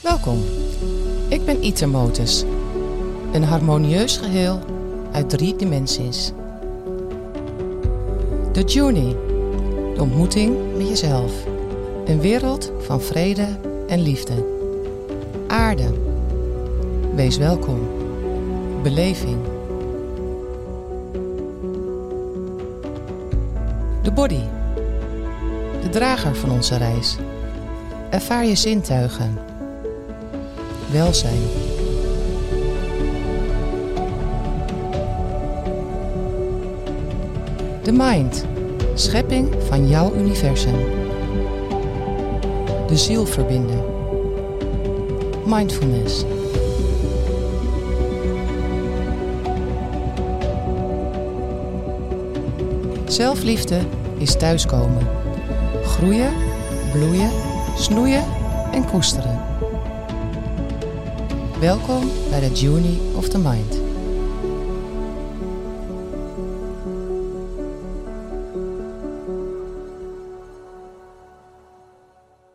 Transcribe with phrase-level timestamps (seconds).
[0.00, 0.44] Welkom.
[1.28, 2.44] Ik ben Itermotus.
[3.32, 4.60] Een harmonieus geheel
[5.12, 6.32] uit drie dimensies.
[8.52, 9.16] The Journey.
[9.94, 11.32] De ontmoeting met jezelf.
[12.04, 13.46] Een wereld van vrede
[13.88, 14.46] en liefde.
[15.46, 15.94] Aarde.
[17.14, 17.88] Wees welkom.
[18.82, 19.38] Beleving.
[24.02, 24.42] De body.
[25.82, 27.16] De drager van onze reis.
[28.10, 29.47] Ervaar je zintuigen.
[30.92, 31.42] Welzijn.
[37.82, 38.44] De mind.
[38.94, 40.74] Schepping van jouw universum.
[42.86, 43.84] De ziel verbinden.
[45.46, 46.24] Mindfulness.
[53.04, 53.78] Zelfliefde
[54.18, 55.06] is thuiskomen.
[55.84, 56.32] Groeien,
[56.92, 57.30] bloeien,
[57.76, 58.24] snoeien
[58.72, 59.40] en koesteren.
[61.60, 63.87] Welkom bij de Journey of the Mind.